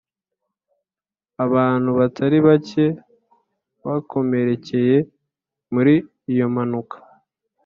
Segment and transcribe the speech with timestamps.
[1.45, 2.85] abantu batari bake
[3.85, 4.97] bakomerekeye
[5.73, 5.93] muri
[6.31, 6.97] iyo mpanuka.